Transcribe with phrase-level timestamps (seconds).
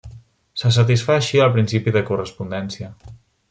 [0.61, 2.93] Se satisfà així el principi de correspondència.